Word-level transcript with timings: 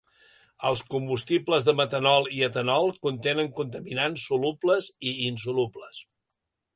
Els 0.67 0.79
combustibles 0.93 1.67
de 1.67 1.75
metanol 1.81 2.25
i 2.37 2.41
etanol 2.47 2.89
contenen 3.07 3.51
contaminants 3.59 4.23
solubles 4.31 4.89
i 5.13 5.15
insolubles. 5.29 6.01